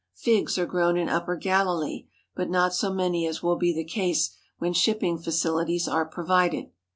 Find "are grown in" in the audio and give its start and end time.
0.57-1.07